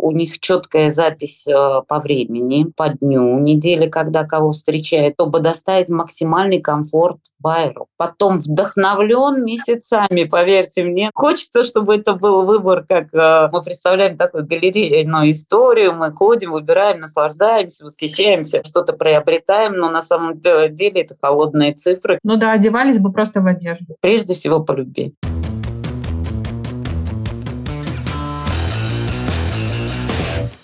[0.00, 5.88] у них четкая запись э, по времени, по дню недели, когда кого встречают, чтобы доставить
[5.88, 7.88] максимальный комфорт байеру.
[7.96, 11.10] Потом вдохновлен месяцами, поверьте мне.
[11.14, 17.00] Хочется, чтобы это был выбор, как э, мы представляем такую галерейную историю, мы ходим, выбираем,
[17.00, 22.18] наслаждаемся, восхищаемся, что-то приобретаем, но на самом деле это холодные цифры.
[22.22, 23.96] Ну да, одевались бы просто в одежду.
[24.00, 25.14] Прежде всего по любви.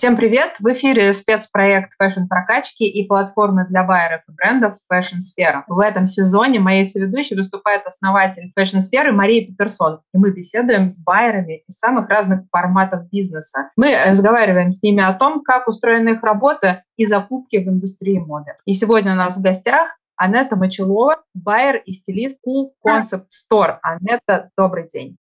[0.07, 0.55] Всем привет!
[0.61, 5.65] В эфире спецпроект фэшн-прокачки и платформы для байеров и брендов Fashion Сфера.
[5.67, 10.03] В этом сезоне моей соведущей выступает основатель Fashion Сферы Мария Петерсон.
[10.15, 13.73] И мы беседуем с байерами из самых разных форматов бизнеса.
[13.75, 18.53] Мы разговариваем с ними о том, как устроена их работа и закупки в индустрии моды.
[18.65, 23.79] И сегодня у нас в гостях Анетта Мочелова, байер и стилист Cool Concept Store.
[23.83, 25.17] Анетта, добрый день.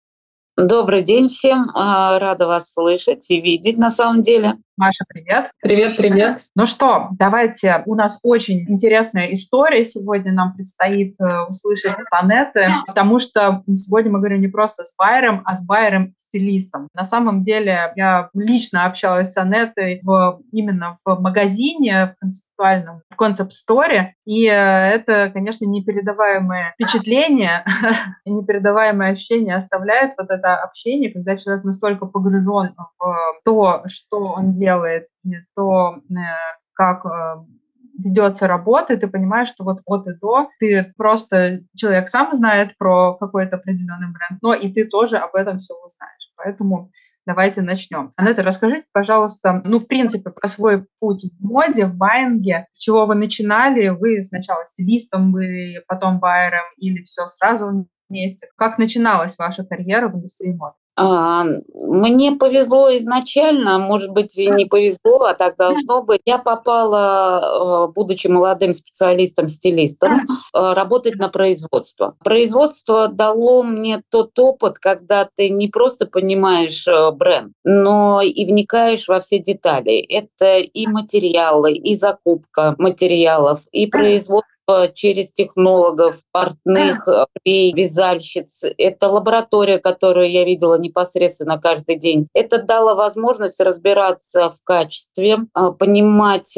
[0.55, 1.71] Добрый день всем.
[1.73, 4.53] А, рада вас слышать и видеть на самом деле.
[4.75, 5.51] Маша, привет.
[5.61, 6.41] Привет, привет.
[6.55, 7.83] Ну что, давайте.
[7.85, 9.83] У нас очень интересная история.
[9.83, 14.95] Сегодня нам предстоит э, услышать от Анеты, потому что сегодня мы говорим не просто с
[14.97, 16.87] Байером, а с Байером-стилистом.
[16.95, 23.15] На самом деле я лично общалась с Анетой в, именно в магазине, в концептуальном, в
[23.15, 27.63] концепт-сторе, и э, это, конечно, непередаваемое впечатление,
[28.25, 33.15] непередаваемое ощущение оставляет вот это общение, когда человек настолько погружен в
[33.45, 34.62] то, что он делает,
[35.55, 36.13] то, э,
[36.73, 37.45] как э,
[37.97, 42.77] ведется работа, и ты понимаешь, что вот от и до ты просто, человек сам знает
[42.77, 46.33] про какой-то определенный бренд, но и ты тоже об этом все узнаешь.
[46.35, 46.91] Поэтому
[47.25, 48.13] давайте начнем.
[48.15, 52.67] Анетта, расскажите, пожалуйста, ну, в принципе, про свой путь в моде, в байинге.
[52.71, 53.89] С чего вы начинали?
[53.89, 58.47] Вы сначала стилистом были, потом байером или все сразу вместе?
[58.57, 60.75] Как начиналась ваша карьера в индустрии моды?
[60.95, 66.21] А, мне повезло изначально, может быть, и не повезло, а так должно быть.
[66.25, 70.11] Я попала, э, будучи молодым специалистом-стилистом,
[70.53, 72.15] э, работать на производство.
[72.23, 79.07] Производство дало мне тот опыт, когда ты не просто понимаешь э, бренд, но и вникаешь
[79.07, 79.97] во все детали.
[79.97, 84.52] Это и материалы, и закупка материалов, и производство
[84.93, 87.07] через технологов, портных,
[87.45, 88.63] вязальщиц.
[88.77, 92.27] Это лаборатория, которую я видела непосредственно каждый день.
[92.33, 96.57] Это дало возможность разбираться в качестве, а, понимать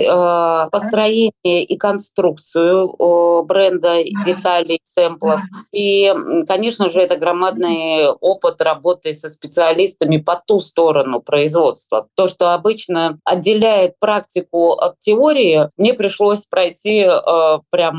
[0.71, 5.41] построение и конструкцию бренда, деталей, сэмплов.
[5.71, 6.13] И,
[6.47, 12.07] конечно же, это громадный опыт работы со специалистами по ту сторону производства.
[12.15, 17.94] То, что обычно отделяет практику от теории, мне пришлось пройти э, прям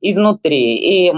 [0.00, 0.74] изнутри.
[0.76, 1.12] И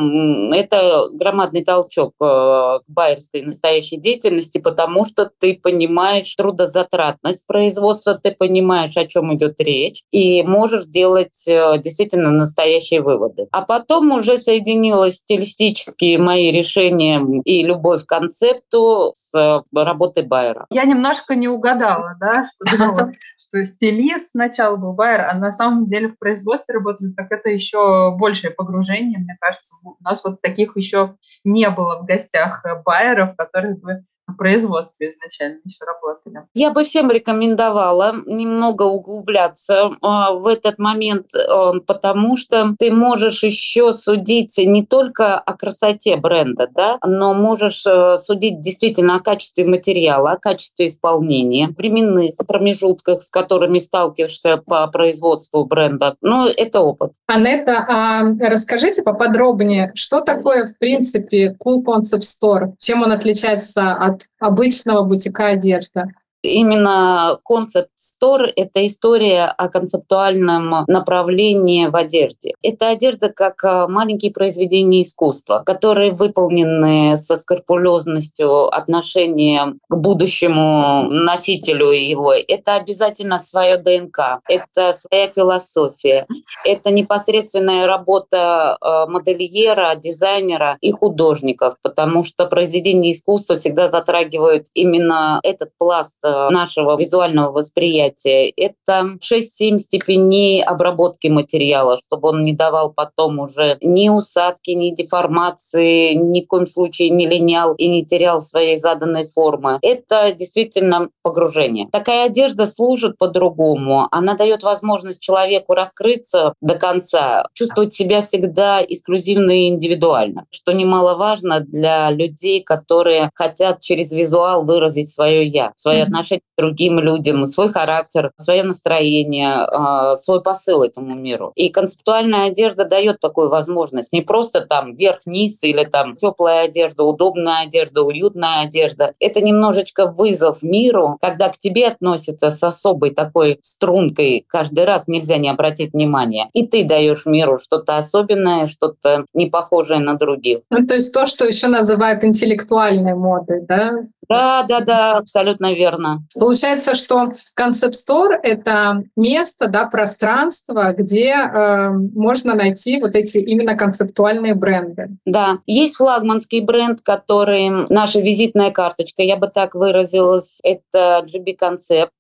[0.55, 8.33] это громадный толчок э, к байерской настоящей деятельности, потому что ты понимаешь трудозатратность производства, ты
[8.33, 13.47] понимаешь, о чем идет речь, и можешь сделать э, действительно настоящие выводы.
[13.53, 20.67] А потом уже соединилась стилистические мои решения и любовь к концепту с э, работой Байера.
[20.71, 25.87] Я немножко не угадала, да, что думала, что стилист сначала был Байер, а на самом
[25.87, 29.19] деле в производстве работали, так это еще большее погружение.
[29.19, 34.05] Мне кажется, у нас вот таких еще не было в гостях э, байеров, которые бы
[34.37, 36.47] производстве изначально еще работали.
[36.55, 43.43] Я бы всем рекомендовала немного углубляться э, в этот момент, э, потому что ты можешь
[43.43, 49.65] еще судить не только о красоте бренда, да, но можешь э, судить действительно о качестве
[49.65, 56.17] материала, о качестве исполнения, временных промежутках, с которыми сталкиваешься по производству бренда.
[56.21, 57.13] Ну, это опыт.
[57.27, 62.73] Анетта, а расскажите поподробнее, что такое, в принципе, Cool Concept Store?
[62.79, 66.05] Чем он отличается от обычного бутика одежды
[66.43, 72.55] именно концепт стор– это история о концептуальном направлении в одежде.
[72.63, 81.91] Это одежда как а, маленькие произведения искусства, которые выполнены со скрупулезностью отношения к будущему носителю
[81.91, 82.33] его.
[82.33, 86.27] Это обязательно свое ДНК, это своя философия,
[86.65, 95.41] это непосредственная работа а, модельера, дизайнера и художников, потому что произведения искусства всегда затрагивают именно
[95.43, 98.51] этот пласт Э, нашего визуального восприятия.
[98.57, 106.15] Это 6-7 степеней обработки материала, чтобы он не давал потом уже ни усадки, ни деформации,
[106.15, 109.79] ни в коем случае не линял и не терял своей заданной формы.
[109.83, 111.89] Это действительно погружение.
[111.91, 114.09] Такая одежда служит по-другому.
[114.11, 121.61] Она дает возможность человеку раскрыться до конца, чувствовать себя всегда эксклюзивно и индивидуально, что немаловажно
[121.61, 127.45] для людей, которые хотят через визуал выразить свое «я», свое отношение отношение к другим людям,
[127.45, 131.53] свой характер, свое настроение, а, свой посыл этому миру.
[131.55, 134.13] И концептуальная одежда дает такую возможность.
[134.13, 139.13] Не просто там верх-низ или там теплая одежда, удобная одежда, уютная одежда.
[139.21, 144.45] Это немножечко вызов миру, когда к тебе относятся с особой такой стрункой.
[144.49, 146.49] Каждый раз нельзя не обратить внимания.
[146.53, 150.61] И ты даешь миру что-то особенное, что-то не похожее на других.
[150.71, 153.93] Ну, то есть то, что еще называют интеллектуальной модой, да?
[154.29, 156.08] Да, да, да, абсолютно верно.
[156.35, 164.55] Получается, что концепт-стор— это место, да, пространство, где э, можно найти вот эти именно концептуальные
[164.55, 165.09] бренды.
[165.25, 172.11] Да, есть флагманский бренд, который наша визитная карточка, я бы так выразилась, это GB Concept,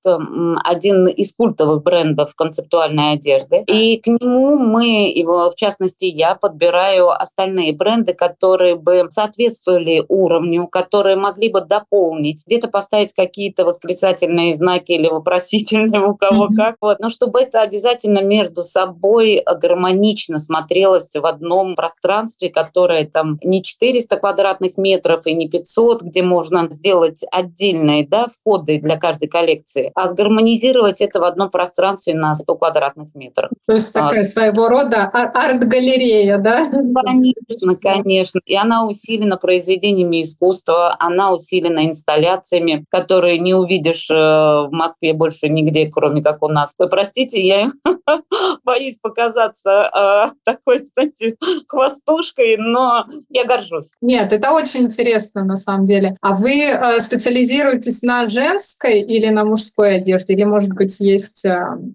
[0.64, 3.64] один из культовых брендов концептуальной одежды.
[3.66, 10.66] И к нему мы, его, в частности я, подбираю остальные бренды, которые бы соответствовали уровню,
[10.66, 16.54] которые могли бы дополнить где-то поставить какие-то восклицательные знаки или вопросительные у кого mm-hmm.
[16.56, 16.76] как.
[16.80, 16.98] Вот.
[17.00, 24.16] Но чтобы это обязательно между собой гармонично смотрелось в одном пространстве, которое там не 400
[24.16, 30.08] квадратных метров и не 500, где можно сделать отдельные да, входы для каждой коллекции, а
[30.12, 33.50] гармонизировать это в одном пространстве на 100 квадратных метров.
[33.66, 36.64] То есть такая а, своего рода арт-галерея, да?
[36.68, 38.40] Конечно, конечно.
[38.44, 45.48] И она усилена произведениями искусства, она усилена инсталляциями, которые не увидишь э, в Москве больше
[45.48, 46.74] нигде, кроме как у нас.
[46.78, 47.68] Вы простите, я
[48.64, 51.36] боюсь показаться э, такой, кстати,
[51.68, 53.94] хвостушкой, но я горжусь.
[54.00, 56.16] Нет, это очень интересно на самом деле.
[56.22, 60.34] А вы э, специализируетесь на женской или на мужской одежде?
[60.34, 61.44] Или, может быть, есть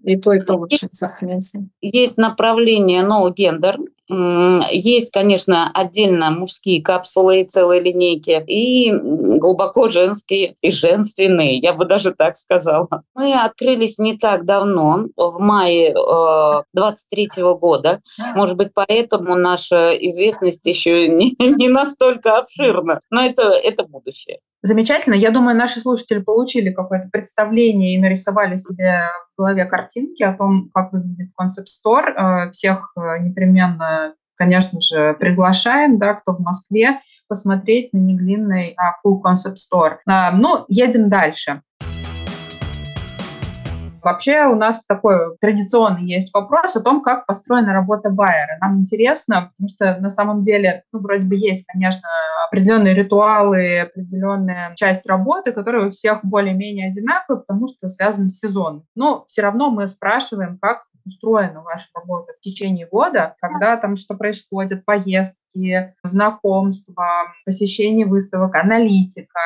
[0.04, 1.64] и то, и то лучше ассортименте?
[1.80, 3.76] Есть направление no gender,
[4.08, 11.86] есть, конечно, отдельно мужские капсулы и целые линейки, и глубоко женские, и женственные, я бы
[11.86, 13.02] даже так сказала.
[13.14, 17.28] Мы открылись не так давно, в мае э, 23
[17.58, 18.00] года.
[18.34, 24.40] Может быть, поэтому наша известность еще не, не настолько обширна, но это, это будущее.
[24.64, 25.12] Замечательно.
[25.12, 30.70] Я думаю, наши слушатели получили какое-то представление и нарисовали себе в голове картинки о том,
[30.72, 32.08] как выглядит концепт-стор.
[32.08, 38.74] Э, всех э, непременно, конечно же, приглашаем, да, кто в Москве, посмотреть на неглинный
[39.04, 39.96] Cool Concept Store.
[40.06, 41.60] Ну, едем дальше.
[44.04, 48.58] Вообще у нас такой традиционный есть вопрос о том, как построена работа байера.
[48.60, 52.06] Нам интересно, потому что на самом деле, ну, вроде бы есть, конечно,
[52.46, 58.84] определенные ритуалы, определенная часть работы, которые у всех более-менее одинаковые, потому что связаны с сезоном.
[58.94, 64.14] Но все равно мы спрашиваем, как устроена ваша работа в течение года, когда там что
[64.14, 67.06] происходит, поездки, знакомства,
[67.44, 69.40] посещение выставок, аналитика,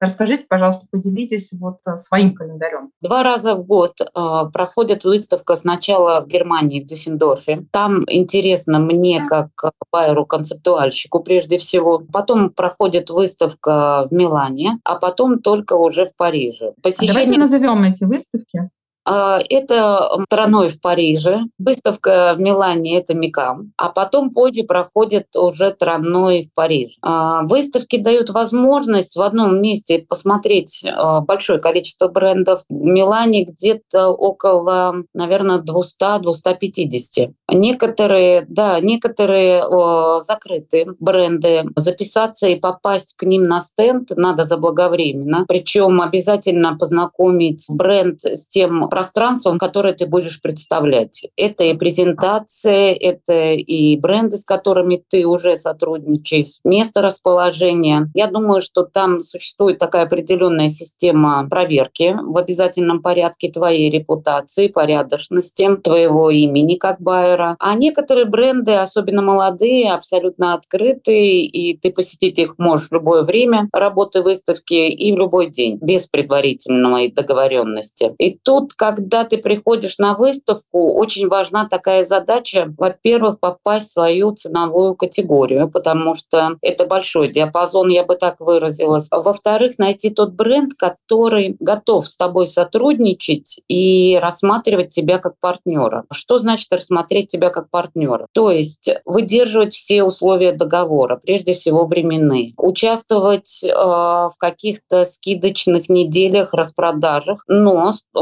[0.00, 2.90] Расскажите, пожалуйста, поделитесь вот э, своим календарем.
[3.02, 4.04] Два раза в год э,
[4.50, 7.66] проходит выставка сначала в Германии, в Дюссендорфе.
[7.70, 9.50] Там интересно мне, как
[9.92, 12.02] байеру-концептуальщику прежде всего.
[12.10, 16.72] Потом проходит выставка в Милане, а потом только уже в Париже.
[16.82, 17.12] Посещение...
[17.12, 18.70] Давайте назовем эти выставки.
[19.12, 25.72] А, это страной в Париже, выставка в Милане– это Микам, а потом позже проходит уже
[25.72, 26.94] страной в Париже.
[27.02, 32.62] А, выставки дают возможность в одном месте посмотреть а, большое количество брендов.
[32.68, 37.32] В Милане где-то около, наверное, 200-250.
[37.52, 41.64] Некоторые, да, некоторые о, закрыты бренды.
[41.76, 45.44] Записаться и попасть к ним на стенд надо заблаговременно.
[45.48, 51.28] Причем обязательно познакомить бренд с тем пространством, которое ты будешь представлять.
[51.36, 58.10] Это и презентация, это и бренды, с которыми ты уже сотрудничаешь, место расположения.
[58.14, 65.68] Я думаю, что там существует такая определенная система проверки в обязательном порядке твоей репутации, порядочности,
[65.76, 67.00] твоего имени как
[67.40, 67.56] байера.
[67.58, 73.68] А некоторые бренды, особенно молодые, абсолютно открытые, и ты посетить их можешь в любое время
[73.72, 78.14] работы выставки и в любой день, без предварительной договоренности.
[78.18, 84.32] И тут когда ты приходишь на выставку, очень важна такая задача, во-первых, попасть в свою
[84.32, 89.08] ценовую категорию, потому что это большой диапазон, я бы так выразилась.
[89.10, 96.04] Во-вторых, найти тот бренд, который готов с тобой сотрудничать и рассматривать тебя как партнера.
[96.12, 98.26] Что значит рассмотреть тебя как партнера.
[98.32, 106.52] То есть выдерживать все условия договора, прежде всего временные, участвовать э, в каких-то скидочных неделях,
[106.52, 108.20] распродажах, но э,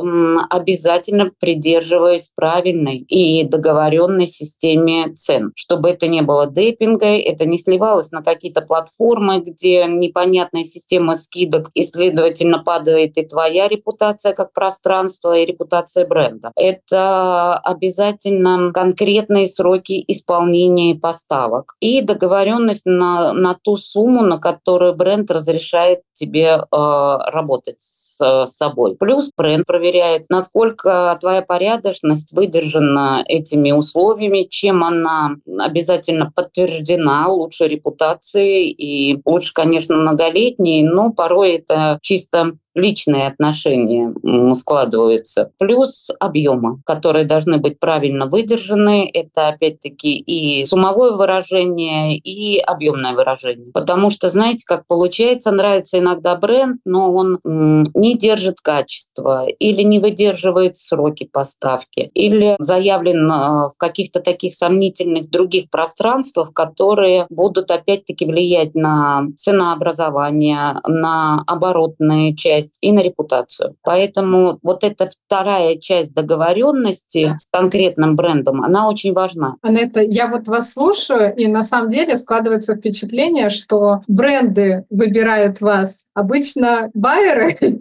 [0.50, 8.12] обязательно придерживаясь правильной и договоренной системе цен, чтобы это не было депинга, это не сливалось
[8.12, 15.36] на какие-то платформы, где непонятная система скидок, и, следовательно, падает и твоя репутация как пространство,
[15.36, 16.52] и репутация бренда.
[16.56, 25.30] Это обязательно конкретные сроки исполнения поставок и договоренность на, на ту сумму, на которую бренд
[25.30, 28.96] разрешает тебе э, работать с, с собой.
[28.96, 38.70] Плюс бренд проверяет, насколько твоя порядочность выдержана этими условиями, чем она обязательно подтверждена лучшей репутацией
[38.70, 44.14] и лучше, конечно, многолетней, но порой это чисто личные отношения
[44.54, 49.08] складываются, плюс объемы, которые должны быть правильно выдержаны.
[49.12, 53.72] Это опять-таки и суммовое выражение, и объемное выражение.
[53.72, 59.98] Потому что, знаете, как получается, нравится иногда бренд, но он не держит качество или не
[59.98, 68.24] выдерживает сроки поставки, или заявлен э, в каких-то таких сомнительных других пространствах, которые будут опять-таки
[68.24, 73.74] влиять на ценообразование, на оборотные части ответственность и на репутацию.
[73.82, 79.56] Поэтому вот эта вторая часть договоренности с конкретным брендом, она очень важна.
[79.62, 86.06] Анетта, я вот вас слушаю, и на самом деле складывается впечатление, что бренды выбирают вас.
[86.14, 87.56] Обычно байеры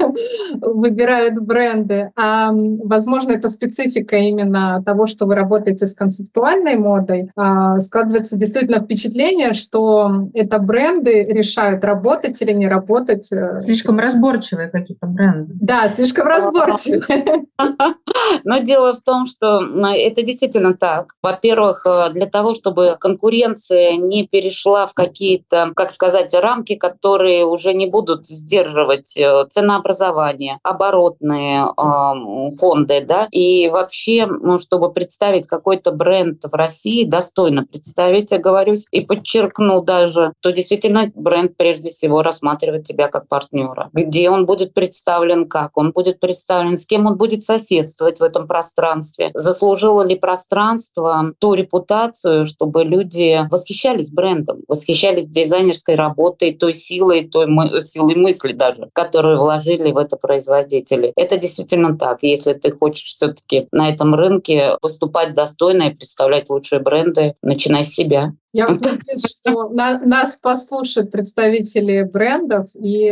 [0.62, 7.30] выбирают бренды, а возможно, это специфика именно того, что вы работаете с концептуальной модой.
[7.36, 13.32] А, складывается действительно впечатление, что это бренды решают, работать или не работать.
[13.32, 15.54] Э, Слишком разборчивые какие-то бренды.
[15.60, 17.46] Да, слишком разборчивые.
[18.44, 21.14] Но дело в том, что это действительно так.
[21.22, 27.74] Во-первых, э, для того, чтобы конкуренция не перешла в какие-то, как сказать, рамки, которые уже
[27.74, 35.92] не будут сдерживать э, ценообразование, оборотные э, фонды, да, и вообще, ну, чтобы представить какой-то
[35.92, 42.22] бренд в России, достойно представить, я говорю, и подчеркну даже, то действительно бренд прежде всего
[42.22, 43.90] рассматривает тебя как партнера.
[43.94, 48.48] Где он будет представлен, как он будет представлен, с кем он будет соседствовать, в этом
[48.48, 49.32] пространстве?
[49.34, 57.48] Заслужило ли пространство ту репутацию, чтобы люди восхищались брендом, восхищались дизайнерской работой, той силой, той
[57.48, 61.14] мы, силой мысли даже, которую вложили в это производители?
[61.16, 62.20] Это действительно так.
[62.22, 67.94] Если ты хочешь все-таки на этом рынке выступать достойно и представлять лучшие бренды, начинай с
[67.94, 68.34] себя.
[68.58, 73.12] Я уверена, что на, нас послушают представители брендов, и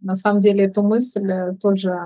[0.00, 1.96] на самом деле эту мысль тоже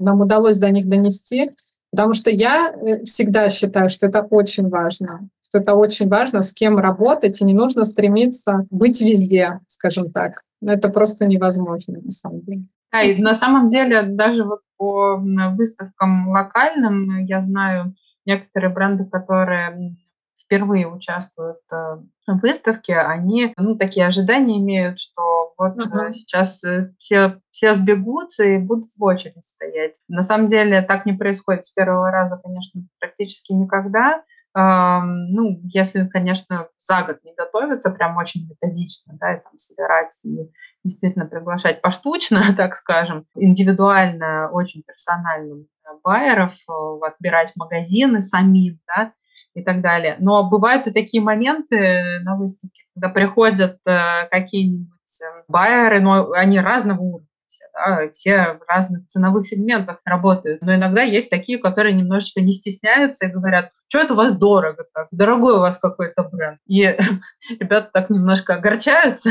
[0.00, 1.52] нам удалось до них донести.
[1.92, 6.52] Потому что я э, всегда считаю, что это очень важно, что это очень важно, с
[6.52, 10.42] кем работать, и не нужно стремиться быть везде, скажем так.
[10.60, 12.64] Но это просто невозможно на самом деле.
[12.92, 15.22] Да, и на самом деле даже вот по
[15.56, 17.94] выставкам локальным я знаю
[18.26, 19.94] некоторые бренды, которые
[20.36, 26.12] впервые участвуют э, в выставке, они ну, такие ожидания имеют, что вот uh-huh.
[26.12, 30.00] сейчас э, все, все сбегутся и будут в очередь стоять.
[30.08, 34.22] На самом деле так не происходит с первого раза, конечно, практически никогда.
[34.56, 40.48] Ну, если, конечно, за год не готовиться прям очень методично, да, и там собирать и
[40.84, 45.66] действительно приглашать поштучно, так скажем, индивидуально, очень персональным
[46.04, 46.54] байеров,
[47.02, 49.12] отбирать магазины сами, да,
[49.54, 50.16] и так далее.
[50.18, 56.58] Но бывают и такие моменты на выставке, когда приходят э, какие-нибудь э, байеры, но они
[56.58, 60.60] разного уровня все, да, все в разных ценовых сегментах работают.
[60.62, 64.84] Но иногда есть такие, которые немножечко не стесняются и говорят, что это у вас дорого
[64.92, 66.58] так, дорогой у вас какой-то бренд.
[66.66, 66.96] И
[67.60, 69.30] ребята так немножко огорчаются,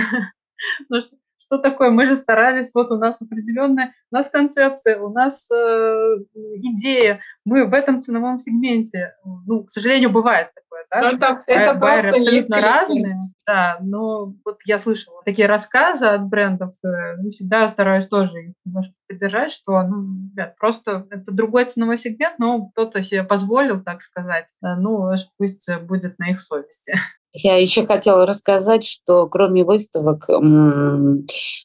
[0.86, 1.92] что что такое?
[1.92, 6.18] Мы же старались, вот у нас определенная, у нас концепция, у нас э,
[6.58, 9.16] идея, мы в этом ценовом сегменте.
[9.26, 11.02] Ну, к сожалению, бывает такое, да?
[11.02, 16.76] Ну, это, это Байеры абсолютно разные, да, но вот я слышала такие рассказы от брендов,
[16.86, 21.98] э, ну, всегда стараюсь тоже их немножко поддержать, что, ну, ребят, просто это другой ценовой
[21.98, 26.94] сегмент, но кто-то себе позволил, так сказать, э, ну, пусть будет на их совести.
[27.36, 30.30] Я еще хотела рассказать, что кроме выставок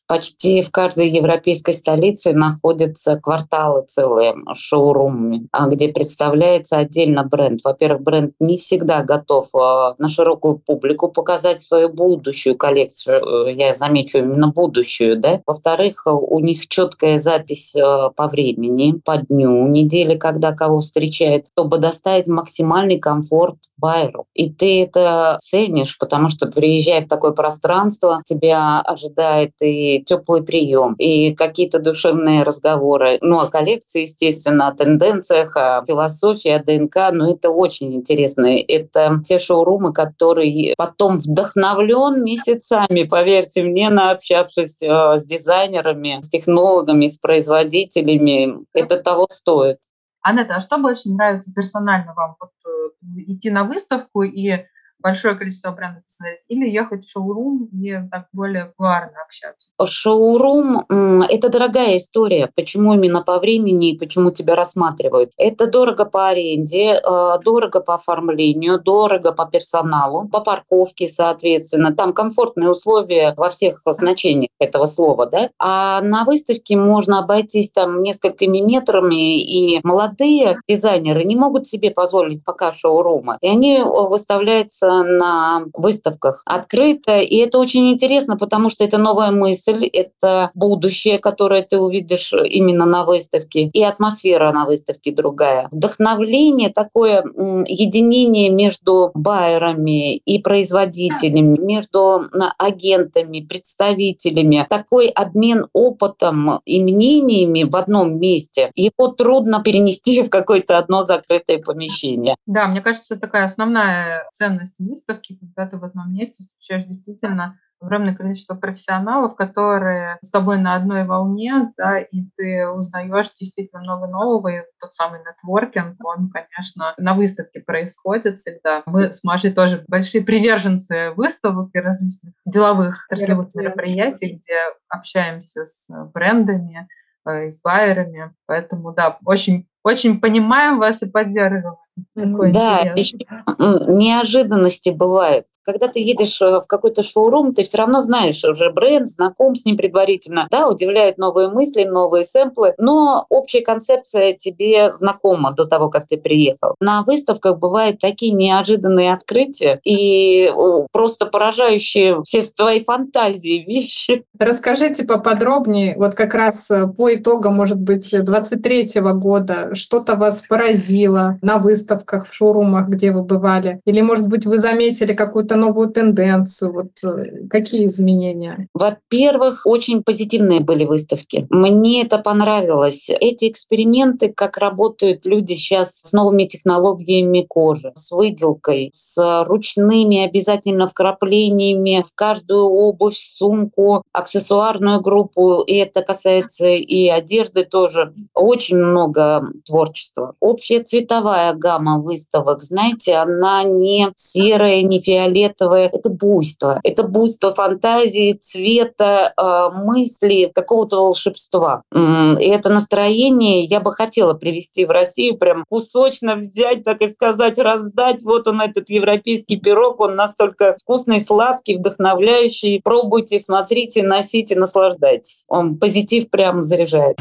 [0.06, 7.60] почти в каждой европейской столице находятся кварталы целые шоурумами, где представляется отдельно бренд.
[7.64, 13.46] Во-первых, бренд не всегда готов а, на широкую публику показать свою будущую коллекцию.
[13.46, 15.18] Э, я замечу именно будущую.
[15.18, 15.40] Да?
[15.46, 21.78] Во-вторых, у них четкая запись э, по времени, по дню недели, когда кого встречает, чтобы
[21.78, 24.26] доставить максимальный комфорт байеру.
[24.34, 30.94] И ты это ценишь, потому что приезжая в такое пространство, тебя ожидает и теплый прием,
[30.94, 33.18] и какие-то душевные разговоры.
[33.20, 37.12] Ну, о коллекции, естественно, о тенденциях, о философии, о ДНК.
[37.12, 38.46] Но это очень интересно.
[38.46, 47.06] Это те шоурумы, которые потом вдохновлен месяцами, поверьте мне, наобщавшись э, с дизайнерами, с технологами,
[47.06, 48.64] с производителями.
[48.72, 49.78] Это того стоит.
[50.22, 52.36] Анетта, а что больше нравится персонально вам?
[52.40, 52.88] Вот, э,
[53.28, 54.64] идти на выставку и
[55.00, 59.70] большое количество брендов посмотреть, или ехать в шоурум и так более кулуарно общаться?
[59.84, 60.84] Шоурум–
[61.28, 62.50] это дорогая история.
[62.54, 65.32] Почему именно по времени и почему тебя рассматривают?
[65.36, 71.94] Это дорого по аренде, э, дорого по оформлению, дорого по персоналу, по парковке, соответственно.
[71.94, 75.50] Там комфортные условия во всех значениях этого слова, да?
[75.58, 82.44] А на выставке можно обойтись там несколькими метрами, и молодые дизайнеры не могут себе позволить
[82.44, 83.38] пока шоурумы.
[83.40, 87.18] И они э, выставляются на выставках открыто.
[87.18, 92.84] И это очень интересно, потому что это новая мысль, это будущее, которое ты увидишь именно
[92.86, 93.70] на выставке.
[93.72, 95.68] И атмосфера на выставке другая.
[95.70, 97.22] Вдохновление, такое
[97.66, 102.26] единение между байерами и производителями, между
[102.58, 104.66] агентами, представителями.
[104.68, 108.70] Такой обмен опытом и мнениями в одном месте.
[108.74, 112.36] Его трудно перенести в какое-то одно закрытое помещение.
[112.46, 118.14] Да, мне кажется, такая основная ценность выставки, когда ты в одном месте встречаешь действительно огромное
[118.14, 124.48] количество профессионалов, которые с тобой на одной волне, да, и ты узнаешь действительно много нового,
[124.48, 128.82] и тот самый нетворкинг, он, конечно, на выставке происходит всегда.
[128.86, 134.56] Мы с Машей тоже большие приверженцы выставок и различных деловых отраслевых мероприятий, где
[134.88, 136.88] общаемся с брендами,
[137.26, 141.76] э, с байерами, поэтому, да, очень, очень понимаем вас и поддерживаем.
[142.14, 143.18] Такой да, еще
[143.58, 149.10] неожиданности бывают когда ты едешь э, в какой-то шоурум, ты все равно знаешь уже бренд,
[149.10, 150.48] знаком с ним предварительно.
[150.50, 156.16] Да, удивляют новые мысли, новые сэмплы, но общая концепция тебе знакома до того, как ты
[156.16, 156.74] приехал.
[156.80, 160.50] На выставках бывают такие неожиданные открытия и
[160.90, 164.24] просто поражающие все твои фантазии вещи.
[164.38, 170.40] Расскажите поподробнее, вот как раз э, по итогам, может быть, 23 -го года, что-то вас
[170.48, 173.82] поразило на выставках, в шоурумах, где вы бывали?
[173.84, 176.72] Или, может быть, вы заметили какую-то новую тенденцию?
[176.72, 178.68] Вот э, какие изменения?
[178.74, 181.46] Во-первых, очень позитивные были выставки.
[181.50, 183.08] Мне это понравилось.
[183.10, 190.86] Эти эксперименты, как работают люди сейчас с новыми технологиями кожи, с выделкой, с ручными обязательно
[190.86, 195.62] вкраплениями в каждую обувь, сумку, аксессуарную группу.
[195.62, 198.14] И это касается и одежды тоже.
[198.34, 200.34] Очень много творчества.
[200.40, 205.90] Общая цветовая гамма выставок, знаете, она не серая, не фиолетовая, фиолетовое.
[205.92, 206.80] Это буйство.
[206.82, 211.82] Это буйство фантазии, цвета, э, мысли, какого-то волшебства.
[211.94, 217.58] И это настроение я бы хотела привести в Россию, прям кусочно взять, так и сказать,
[217.58, 218.22] раздать.
[218.24, 222.80] Вот он, этот европейский пирог, он настолько вкусный, сладкий, вдохновляющий.
[222.82, 225.44] Пробуйте, смотрите, носите, наслаждайтесь.
[225.48, 227.18] Он позитив прям заряжает.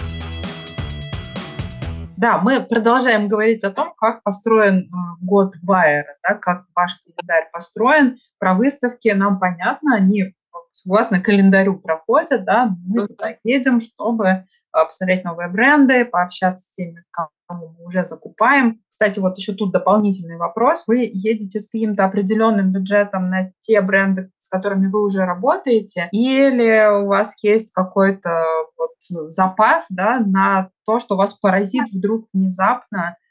[2.17, 4.87] Да, мы продолжаем говорить о том, как построен э,
[5.21, 8.17] год Байера, да, как ваш календарь построен.
[8.39, 10.33] Про выставки нам понятно, они
[10.71, 14.45] согласно календарю проходят, да, мы туда едем, чтобы
[14.85, 18.81] посмотреть новые бренды, пообщаться с теми, кому мы уже закупаем.
[18.89, 20.83] Кстати, вот еще тут дополнительный вопрос.
[20.87, 27.03] Вы едете с каким-то определенным бюджетом на те бренды, с которыми вы уже работаете, или
[27.03, 28.29] у вас есть какой-то
[28.77, 28.91] вот
[29.31, 33.26] запас да, на то, что вас поразит вдруг внезапно, э,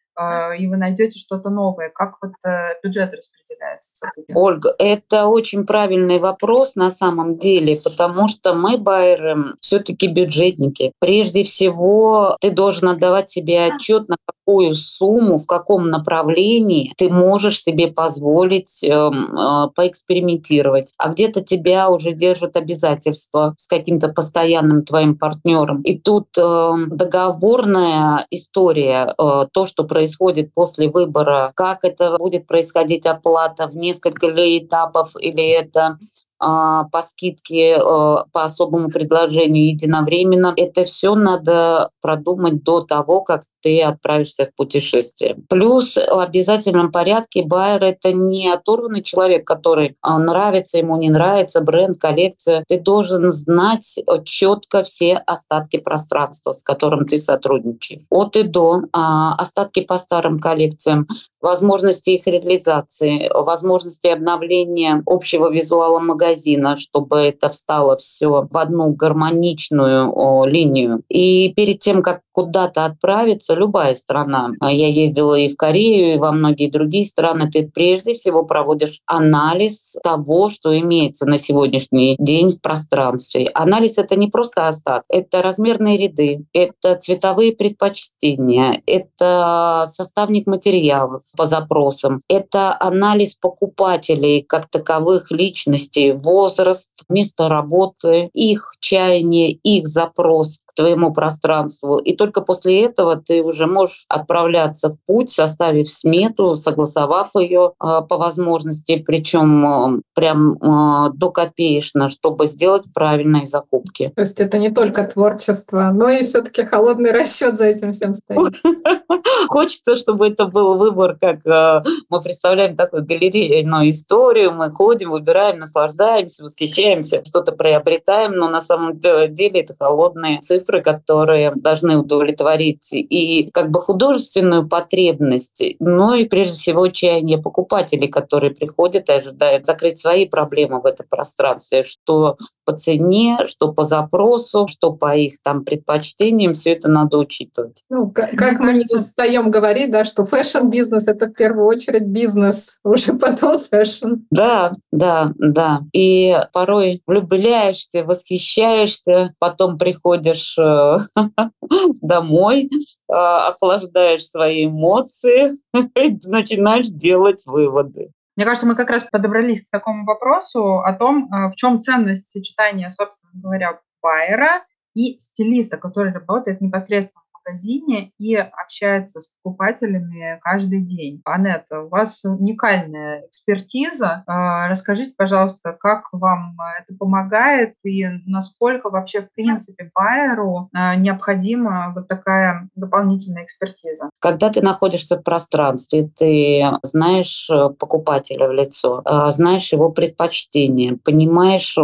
[0.58, 1.90] и вы найдете что-то новое.
[1.94, 4.10] Как вот э, бюджет распределяется?
[4.34, 10.92] Ольга, это очень правильный вопрос на самом деле, потому что мы, байеры, все-таки бюджетники.
[11.00, 17.62] Прежде всего, ты должен отдавать себе отчет, на какую сумму, в каком направлении ты можешь
[17.62, 20.94] себе позволить э, э, поэкспериментировать.
[20.98, 25.82] А где-то тебя уже держат обязательства с каким-то постоянным твоим партнером.
[25.82, 33.06] И тут э, договорная история, э, то, что происходит после выбора, как это будет происходить
[33.06, 35.98] оплата в несколько ли этапов или это
[36.38, 40.52] по скидке, а, по особому предложению единовременно.
[40.56, 45.38] Это все надо продумать до того, как ты отправишься в путешествие.
[45.48, 51.60] Плюс в обязательном порядке байер– это не оторванный человек, который а, нравится ему, не нравится,
[51.60, 52.64] бренд, коллекция.
[52.68, 58.02] Ты должен знать четко все остатки пространства, с которым ты сотрудничаешь.
[58.10, 61.06] От и до, остатки по старым коллекциям,
[61.46, 70.44] возможности их реализации, возможности обновления общего визуала магазина, чтобы это встало все в одну гармоничную
[70.46, 71.02] линию.
[71.08, 76.18] И перед тем, как куда-то отправиться, любая страна, а я ездила и в Корею, и
[76.18, 82.50] во многие другие страны, ты прежде всего проводишь анализ того, что имеется на сегодняшний день
[82.50, 83.48] в пространстве.
[83.54, 91.46] Анализ— это не просто остаток, это размерные ряды, это цветовые предпочтения, это составник материалов, по
[91.46, 92.20] запросам.
[92.28, 101.98] Это анализ покупателей как таковых личностей, возраст, место работы, их чаяние, их запрос твоему пространству.
[101.98, 108.02] И только после этого ты уже можешь отправляться в путь, составив смету, согласовав ее э,
[108.08, 114.12] по возможности, причем э, прям э, до копеечно, чтобы сделать правильные закупки.
[114.14, 118.54] То есть это не только творчество, но и все-таки холодный расчет за этим всем стоит.
[119.48, 125.58] Хочется, чтобы это был выбор как э, мы представляем такую галерейную историю, мы ходим, выбираем,
[125.58, 133.50] наслаждаемся, восхищаемся, что-то приобретаем, но на самом деле это холодные цифры, которые должны удовлетворить и
[133.52, 139.98] как бы художественную потребность, но и прежде всего чаяние покупателей, которые приходят и ожидают закрыть
[139.98, 145.64] свои проблемы в этом пространстве, что по цене, что по запросу, что по их там
[145.64, 147.84] предпочтениям, все это надо учитывать.
[147.88, 152.80] Ну, как, как мы не устаем говорить, да, что fashion-бизнес— это в первую очередь бизнес,
[152.84, 154.14] уже потом fashion.
[154.30, 155.80] Да, да, да.
[155.92, 160.98] И порой влюбляешься, восхищаешься, потом приходишь э,
[162.02, 165.52] домой, э, охлаждаешь свои эмоции
[165.96, 168.10] и начинаешь делать выводы.
[168.36, 172.28] Мне кажется, мы как раз подобрались к такому вопросу о том, э, в чем ценность
[172.28, 180.82] сочетания, собственно говоря, байера и стилиста, который работает непосредственно магазине и общается с покупателями каждый
[180.82, 181.22] день.
[181.24, 184.24] Анетта, у вас уникальная экспертиза.
[184.26, 191.92] А, расскажите, пожалуйста, как вам это помогает и насколько вообще, в принципе, байеру а, необходима
[191.94, 194.10] вот такая дополнительная экспертиза?
[194.20, 200.98] Когда ты находишься в пространстве, ты знаешь э, покупателя в лицо, а, знаешь его предпочтения,
[201.04, 201.76] понимаешь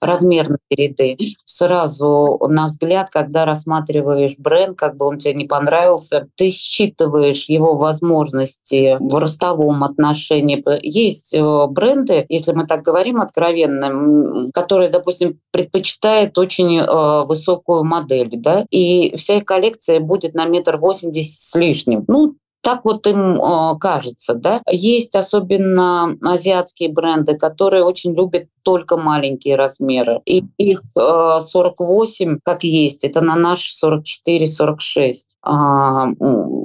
[0.00, 1.16] размерные ряды.
[1.44, 7.48] Сразу на взгляд, когда рассматриваешь бренд, бренд, как бы он тебе не понравился, ты считываешь
[7.48, 10.62] его возможности в ростовом отношении.
[10.82, 18.30] Есть э, бренды, если мы так говорим откровенно, которые, допустим, предпочитают очень э, высокую модель,
[18.32, 22.04] да, и вся коллекция будет на метр восемьдесят с лишним.
[22.08, 22.34] Ну,
[22.66, 24.60] так вот им э, кажется, да.
[24.68, 30.20] Есть особенно азиатские бренды, которые очень любят только маленькие размеры.
[30.24, 35.14] И их э, 48, как есть, это на наш 44-46.
[35.42, 36.06] А,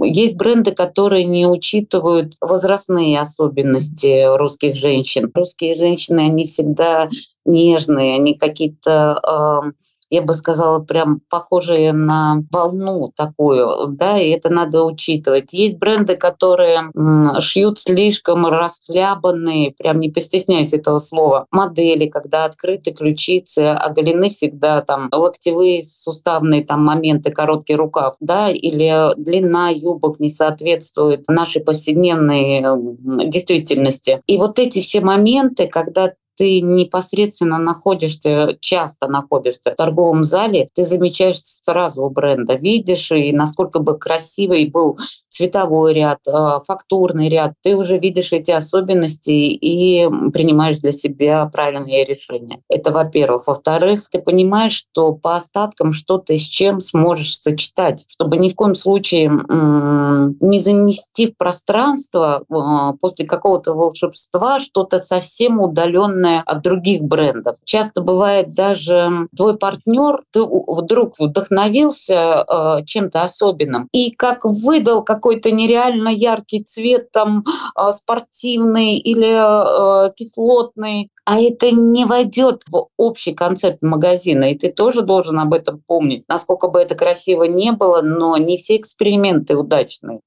[0.04, 5.32] есть бренды, которые не учитывают возрастные особенности русских женщин.
[5.36, 7.12] Русские женщины, они всегда
[7.46, 9.72] нежные, они какие-то
[10.12, 15.54] я бы сказала, прям похожие на волну такую, да, и это надо учитывать.
[15.54, 16.92] Есть бренды, которые
[17.40, 25.10] шьют слишком расхлябанные, прям не постесняюсь этого слова, модели, когда открыты ключицы, оголены всегда там
[25.14, 32.66] локтевые суставные там моменты, короткий рукав, да, или длина юбок не соответствует нашей повседневной
[33.30, 34.22] действительности.
[34.28, 36.12] И вот эти все моменты, когда
[36.42, 43.32] ты непосредственно находишься, часто находишься в торговом зале, ты замечаешь сразу у бренда, видишь, и
[43.32, 44.98] насколько бы красивый был
[45.30, 52.06] цветовой ряд, а, фактурный ряд, ты уже видишь эти особенности и принимаешь для себя правильные
[52.06, 52.62] решения.
[52.70, 53.48] Это во-первых.
[53.48, 58.56] Во-вторых, ты понимаешь, что по остаткам что ты с чем сможешь сочетать, чтобы ни в
[58.56, 66.62] коем случае не занести в пространство а, после какого-то волшебства что-то совсем удаленное отличное от
[66.62, 67.56] других брендов.
[67.64, 75.52] Часто бывает даже твой партнер, ты вдруг вдохновился э, чем-то особенным и как выдал какой-то
[75.52, 77.44] нереально яркий цвет, там
[77.78, 84.68] э, спортивный или э, кислотный, а это не войдет в общий концепт магазина, и ты
[84.68, 86.26] тоже должен об этом помнить.
[86.28, 90.20] Насколько бы это красиво не было, но не все эксперименты удачные.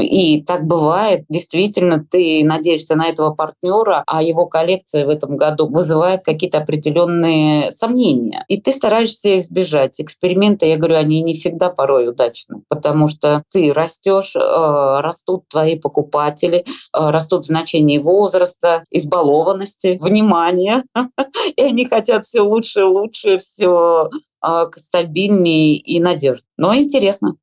[0.00, 1.24] И так бывает.
[1.28, 7.72] Действительно, ты надеешься на этого партнера, а его коллекция в этом году вызывает какие-то определенные
[7.72, 8.44] сомнения.
[8.46, 10.00] И ты стараешься избежать.
[10.00, 15.76] Эксперименты, я говорю, они не всегда порой удачны, потому что ты растешь, э, растут твои
[15.76, 20.51] покупатели, э, растут в значении возраста, избалованности, внимания.
[21.56, 24.10] И они хотят все лучше и лучше, все
[24.44, 26.48] э, стабильнее и надежнее.
[26.56, 27.36] Но интересно.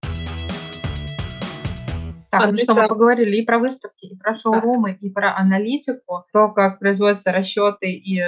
[2.32, 6.50] Так, ну что, мы поговорили и про выставки, и про шоурумы, и про аналитику, то,
[6.50, 8.22] как производятся расчеты и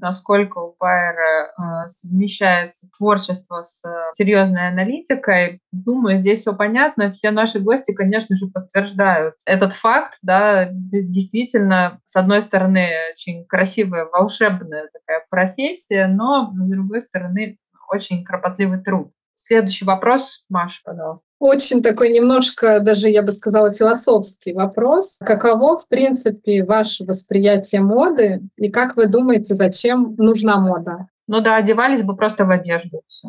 [0.00, 5.60] насколько у Пайера э, совмещается творчество с э, серьезной аналитикой.
[5.72, 7.10] Думаю, здесь все понятно.
[7.10, 10.18] Все наши гости, конечно же, подтверждают этот факт.
[10.22, 18.24] Да, действительно, с одной стороны, очень красивая, волшебная такая профессия, но, с другой стороны, очень
[18.24, 19.12] кропотливый труд.
[19.36, 21.22] Следующий вопрос, Маша, пожалуйста.
[21.38, 25.18] Очень такой немножко, даже я бы сказала, философский вопрос.
[25.20, 31.08] Каково, в принципе, ваше восприятие моды и как вы думаете, зачем нужна мода?
[31.28, 33.02] Ну да, одевались бы просто в одежду.
[33.06, 33.28] Все.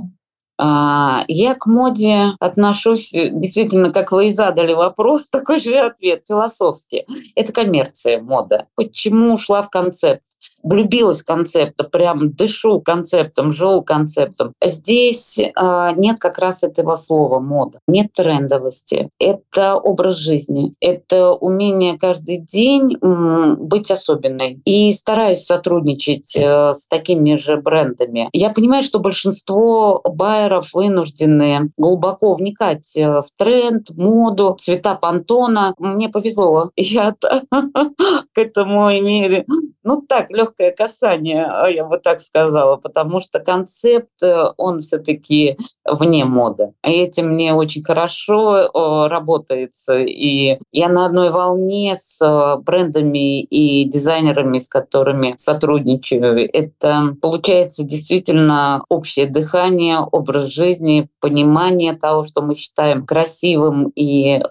[0.59, 6.23] А, я к моде отношусь, э, действительно, как вы и задали вопрос, такой же ответ,
[6.27, 7.05] философский.
[7.35, 8.67] Это коммерция, мода.
[8.75, 10.23] Почему ушла в концепт?
[10.63, 14.53] Влюбилась в концепт, прям дышу концептом, живу концептом.
[14.63, 19.09] Здесь а, нет как раз этого слова мода, нет трендовости.
[19.19, 24.59] Это образ жизни, это умение каждый день быть особенной.
[24.65, 28.29] И стараюсь сотрудничать э, с такими же брендами.
[28.33, 35.73] Я понимаю, что большинство байеров дизайнеров вынуждены глубоко вникать э, в тренд, моду, цвета пантона.
[35.77, 36.71] Мне повезло.
[36.75, 39.45] Я к этому имею,
[39.87, 45.57] ну так, легкое касание, а, я бы так сказала, потому что концепт, э, он все-таки
[45.85, 46.73] вне моды.
[46.85, 49.99] И этим мне очень хорошо работается.
[49.99, 56.49] И я на одной волне с э, брендами и дизайнерами, с которыми сотрудничаю.
[56.51, 64.41] Это получается действительно общее дыхание, образ жизни, понимание того, что мы считаем красивым, и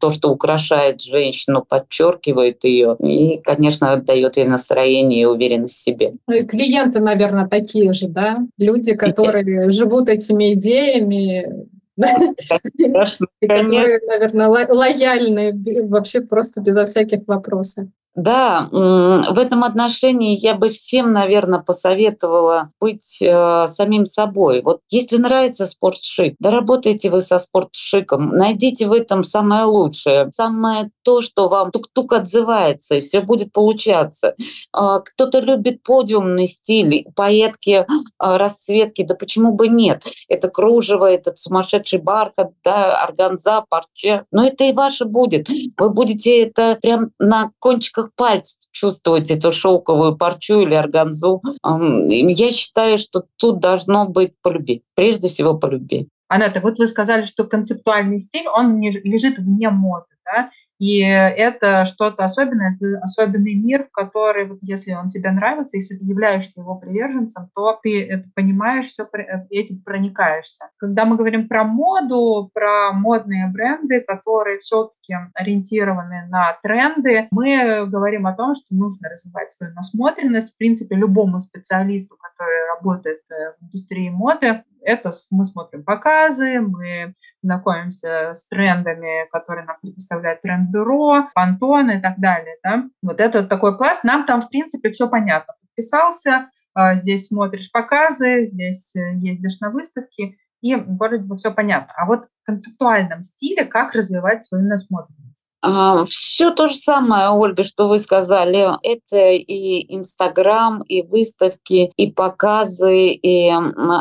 [0.00, 6.14] то, что украшает женщину, подчеркивает ее, и, конечно, дает ей настроение и уверенность в себе.
[6.26, 8.38] Ну и клиенты, наверное, такие же, да?
[8.58, 11.66] Люди, которые живут этими идеями,
[11.98, 15.54] Конечно, которые, наверное, лояльны
[15.88, 17.86] вообще просто безо всяких вопросов.
[18.16, 24.62] Да, в этом отношении я бы всем, наверное, посоветовала быть э, самим собой.
[24.62, 30.90] Вот если нравится спортшик, да работайте вы со спортшиком, найдите в этом самое лучшее, самое
[31.02, 34.34] то, что вам тук-тук отзывается, и все будет получаться.
[34.74, 37.84] Э, кто-то любит подиумный стиль, поэтки, э,
[38.18, 40.04] расцветки, да почему бы нет?
[40.28, 45.50] Это кружево, этот сумасшедший бархат, да, органза, парче, но это и ваше будет.
[45.76, 51.42] Вы будете это прям на кончиках кончиках пальцев чувствовать эту шелковую парчу или органзу.
[51.62, 54.82] Я считаю, что тут должно быть по любви.
[54.94, 56.08] Прежде всего по любви.
[56.28, 60.50] Анетта, вот вы сказали, что концептуальный стиль, он лежит вне моды, да?
[60.78, 65.96] И это что-то особенное, это особенный мир, в который, вот, если он тебе нравится, если
[65.96, 69.08] ты являешься его приверженцем, то ты это понимаешь, все,
[69.50, 70.66] этим проникаешься.
[70.78, 78.26] Когда мы говорим про моду, про модные бренды, которые все-таки ориентированы на тренды, мы говорим
[78.26, 80.54] о том, что нужно развивать свою насмотренность.
[80.54, 87.14] В принципе, любому специалисту, который работает э, в индустрии моды, это мы смотрим показы, мы
[87.42, 92.56] знакомимся с трендами, которые нам предоставляет тренд-бюро, Пантон и так далее.
[92.62, 92.84] Да?
[93.02, 94.04] Вот это такой класс.
[94.04, 95.54] Нам там, в принципе, все понятно.
[95.60, 101.92] Подписался, а, здесь смотришь показы, здесь э, ездишь на выставки, и вроде бы все понятно.
[101.96, 105.35] А вот в концептуальном стиле как развивать свою насмотренность?
[105.66, 108.68] А, Все то же самое, Ольга, что вы сказали.
[108.82, 113.52] Это и Инстаграм, и выставки, и показы, и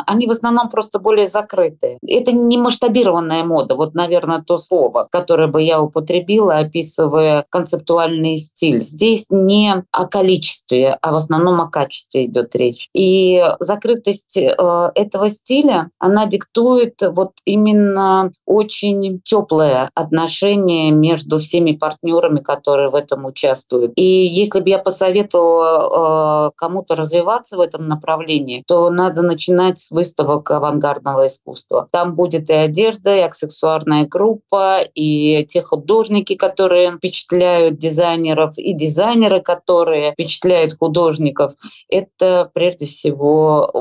[0.05, 1.97] они в основном просто более закрытые.
[2.07, 8.81] Это не масштабированная мода, вот, наверное, то слово, которое бы я употребила, описывая концептуальный стиль.
[8.81, 12.89] Здесь не о количестве, а в основном о качестве идет речь.
[12.93, 21.71] И закрытость э, этого стиля, она диктует вот именно очень теплое отношение между всеми всеми
[21.71, 23.93] партнерами, которые в этом участвуют.
[23.95, 29.91] И если бы я посоветовала э, кому-то развиваться в этом направлении, то надо начинать с
[29.91, 31.87] выставок авангардного искусства.
[31.91, 39.41] Там будет и одежда, и аксессуарная группа, и те художники, которые впечатляют дизайнеров, и дизайнеры,
[39.41, 41.53] которые впечатляют художников.
[41.89, 43.71] Это прежде всего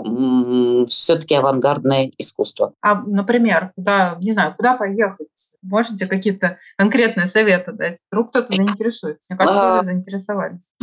[0.87, 2.72] все-таки авангардное искусство.
[2.80, 5.54] А, например, куда, не знаю, куда поехать?
[5.62, 7.98] Можете какие-то конкретные советы дать?
[8.11, 9.35] Вдруг кто-то заинтересуется.
[9.35, 9.83] Мне кажется, вы а.
[9.83, 10.72] заинтересовались.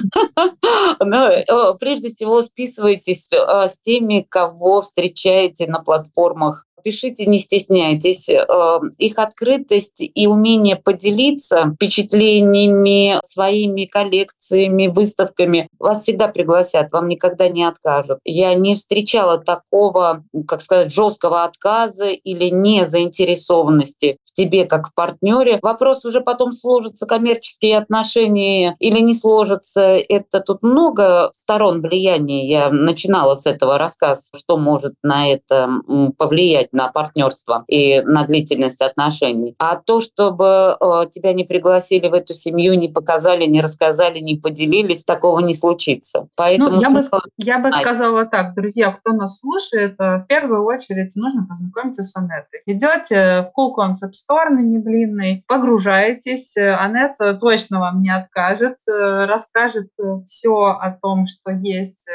[0.99, 8.29] Ну, прежде всего, списывайтесь а, с теми, кого встречаете на платформах пишите, не стесняйтесь.
[8.29, 17.49] Э, их открытость и умение поделиться впечатлениями, своими коллекциями, выставками вас всегда пригласят, вам никогда
[17.49, 18.19] не откажут.
[18.23, 25.59] Я не встречала такого, как сказать, жесткого отказа или незаинтересованности в тебе как в партнере.
[25.61, 29.81] Вопрос уже потом сложатся коммерческие отношения или не сложатся.
[29.81, 32.47] Это тут много сторон влияния.
[32.47, 35.69] Я начинала с этого рассказ, что может на это
[36.17, 39.55] повлиять на партнерство и на длительность отношений.
[39.59, 44.37] А то, чтобы э, тебя не пригласили в эту семью, не показали, не рассказали, не
[44.37, 46.27] поделились, такого не случится.
[46.35, 47.01] Поэтому ну, я, бы,
[47.37, 52.15] я бы сказала так, друзья, кто нас слушает, э, в первую очередь нужно познакомиться с
[52.15, 52.61] Анеттой.
[52.65, 59.89] Идете в Cool Concept Store на Неблинной, погружаетесь, Анет точно вам не откажет, э, расскажет
[60.25, 62.07] все о том, что есть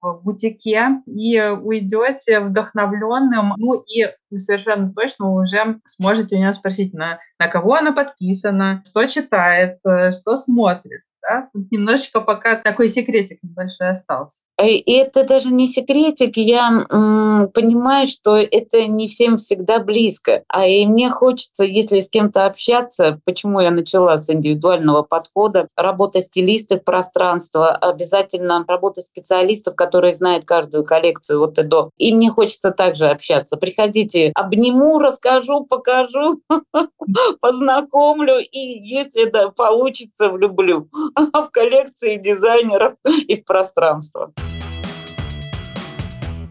[0.00, 4.03] в бутике, и уйдете вдохновленным, ну и
[4.36, 10.12] совершенно точно уже сможете у нее спросить, на, на кого она подписана, что читает, э,
[10.12, 11.02] что смотрит.
[11.28, 11.48] Да?
[11.70, 14.40] немножечко пока такой секретик небольшой остался.
[14.62, 20.44] И это даже не секретик, я м, понимаю, что это не всем всегда близко.
[20.48, 26.20] А и мне хочется, если с кем-то общаться, почему я начала с индивидуального подхода, работа
[26.20, 31.90] стилистов пространства, обязательно работа специалистов, которые знают каждую коллекцию вот и до.
[31.96, 33.56] И мне хочется также общаться.
[33.56, 36.42] Приходите, обниму, расскажу, покажу,
[37.40, 40.88] познакомлю, и если да, получится, влюблю
[41.32, 44.32] в коллекции дизайнеров и в пространство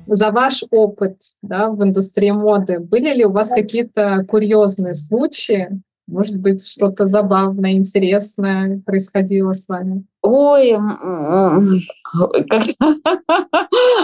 [0.07, 5.69] за ваш опыт да, в индустрии моды, были ли у вас какие-то курьезные случаи?
[6.05, 10.03] Может быть, что-то забавное, интересное происходило с вами?
[10.21, 10.71] Ой,
[12.49, 12.65] как...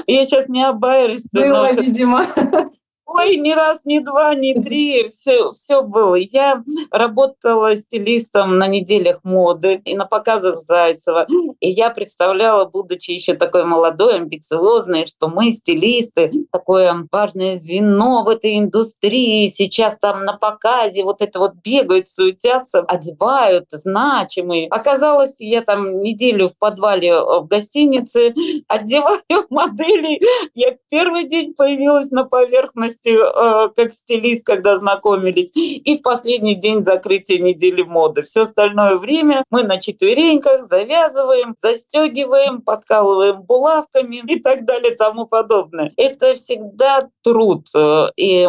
[0.07, 1.27] я сейчас не обаюсь.
[1.31, 2.23] Было, видимо.
[3.11, 6.13] Ой, ни раз, ни два, ни три, все, все было.
[6.13, 11.25] Я работала стилистом на неделях моды и на показах Зайцева.
[11.59, 18.29] И я представляла, будучи еще такой молодой, амбициозной, что мы, стилисты, такое важное звено в
[18.29, 19.47] этой индустрии.
[19.47, 24.67] Сейчас там на показе вот это вот бегают, суетятся, одевают, значимые.
[24.67, 28.35] Оказалось, я там неделю в подвале э, в гостинице
[28.67, 29.19] одеваю
[29.49, 30.21] моделей.
[30.53, 36.55] Я первый день появилась на поверхности вместе э, как стилист, когда знакомились, и в последний
[36.55, 38.23] день закрытия недели моды.
[38.23, 45.91] Все остальное время мы на четвереньках завязываем, застегиваем, подкалываем булавками и так далее тому подобное.
[45.97, 48.47] Это всегда труд э, и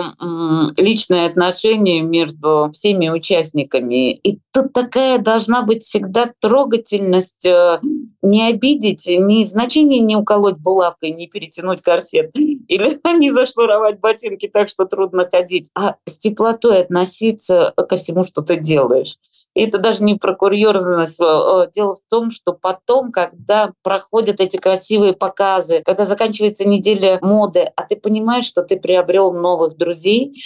[0.77, 4.15] личное отношение между всеми участниками.
[4.15, 7.81] И тут такая должна быть всегда трогательность, э,
[8.23, 14.40] не обидеть, не в значении не уколоть булавкой, не перетянуть корсет или не зашнуровать ботинки,
[14.41, 19.17] ботинки так, что трудно ходить, а с теплотой относиться ко всему, что ты делаешь.
[19.55, 21.21] И это даже не про курьезность.
[21.21, 27.71] А, дело в том, что потом, когда проходят эти красивые показы, когда заканчивается неделя моды,
[27.77, 30.43] а ты понимаешь, что ты приобрел новых друзей,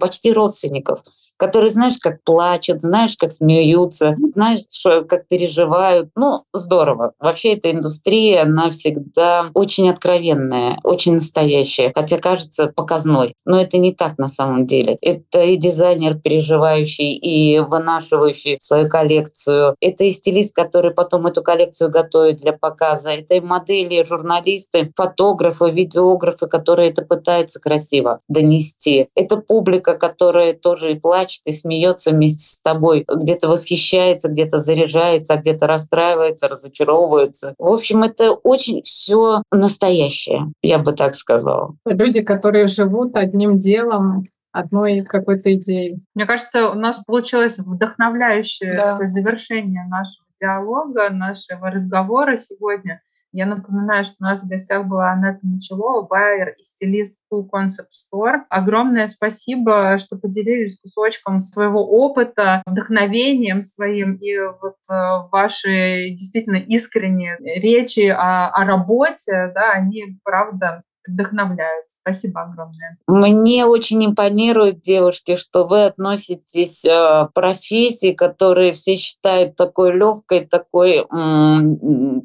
[0.00, 1.02] почти родственников,
[1.36, 4.62] которые, знаешь, как плачут, знаешь, как смеются, знаешь,
[5.08, 6.10] как переживают.
[6.16, 7.12] Ну, здорово.
[7.20, 13.34] Вообще эта индустрия, она всегда очень откровенная, очень настоящая, хотя кажется показной.
[13.44, 14.98] Но это не так на самом деле.
[15.00, 19.76] Это и дизайнер, переживающий, и вынашивающий свою коллекцию.
[19.80, 23.10] Это и стилист, который потом эту коллекцию готовит для показа.
[23.10, 29.06] Это и модели, журналисты, фотографы, видеографы, которые это пытаются красиво донести.
[29.14, 35.34] Это публика, которая тоже и плачет, и смеется вместе с тобой, где-то восхищается, где-то заряжается,
[35.34, 37.54] а где-то расстраивается, разочаровывается.
[37.58, 41.74] В общем, это очень все настоящее, я бы так сказала.
[41.84, 46.04] Люди, которые живут одним делом, одной какой-то идеей.
[46.14, 48.98] Мне кажется, у нас получилось вдохновляющее да.
[49.06, 53.02] завершение нашего диалога, нашего разговора сегодня.
[53.32, 57.92] Я напоминаю, что у нас в гостях была Анетта Мочелова, байер и стилист Full Concept
[57.92, 58.44] Store.
[58.48, 67.36] Огромное спасибо, что поделились кусочком своего опыта, вдохновением своим и вот э, ваши действительно искренние
[67.38, 71.86] речи о, о работе, да, они, правда, вдохновляют.
[72.02, 72.98] Спасибо огромное.
[73.06, 80.46] Мне очень импонирует, девушки, что вы относитесь э, к профессии, которые все считают такой легкой,
[80.46, 81.06] такой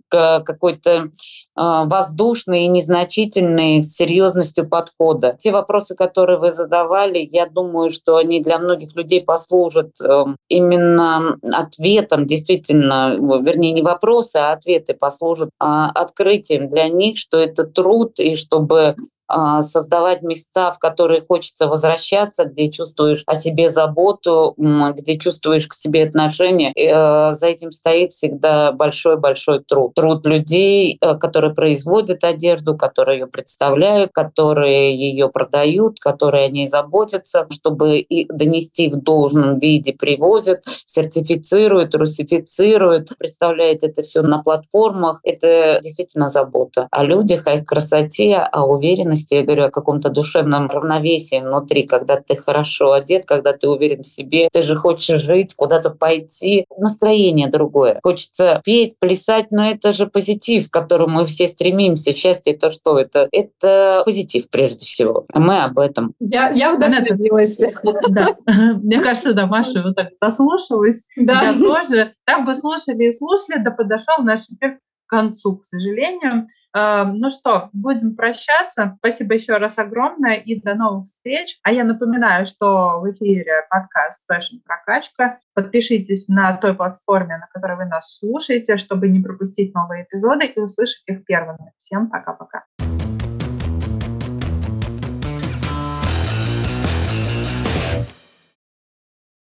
[0.10, 1.10] какой-то
[1.56, 5.36] э, воздушной и незначительной с серьезностью подхода.
[5.38, 11.38] Те вопросы, которые вы задавали, я думаю, что они для многих людей послужат э, именно
[11.52, 18.20] ответом, действительно, вернее, не вопросы, а ответы послужат а, открытием для них, что это труд,
[18.20, 19.23] и чтобы а,
[19.62, 26.04] создавать места, в которые хочется возвращаться, где чувствуешь о себе заботу, где чувствуешь к себе
[26.04, 26.72] отношения.
[26.76, 29.94] И, э, за этим стоит всегда большой-большой труд.
[29.94, 36.68] Труд людей, э, которые производят одежду, которые ее представляют, которые ее продают, которые о ней
[36.68, 45.20] заботятся, чтобы и донести в должном виде, привозят, сертифицируют, русифицируют, представляют это все на платформах.
[45.24, 50.10] Это действительно забота о людях, о их красоте, о уверенности уверенности, я говорю о каком-то
[50.10, 55.22] душевном равновесии внутри, когда ты хорошо одет, когда ты уверен в себе, ты же хочешь
[55.22, 56.66] жить, куда-то пойти.
[56.78, 58.00] Настроение другое.
[58.04, 62.16] Хочется петь, плясать, но это же позитив, к которому мы все стремимся.
[62.16, 63.00] Счастье— это что?
[63.00, 65.26] Это, это позитив прежде всего.
[65.32, 66.14] А мы об этом.
[66.20, 67.60] Я, я вдохновилась.
[68.10, 68.36] Да.
[68.84, 71.06] Мне кажется, да, Маша вот так заслушалась.
[71.16, 71.42] Да.
[71.42, 72.14] Я тоже.
[72.26, 76.48] Так бы слушали и слушали, да подошел наш эфир к концу, к сожалению.
[76.76, 78.96] Эм, ну что, будем прощаться.
[78.98, 81.60] Спасибо еще раз огромное и до новых встреч.
[81.64, 85.38] А я напоминаю, что в эфире подкаст Fashion Прокачка.
[85.54, 90.60] Подпишитесь на той платформе, на которой вы нас слушаете, чтобы не пропустить новые эпизоды и
[90.60, 91.74] услышать их первыми.
[91.78, 92.64] Всем пока-пока.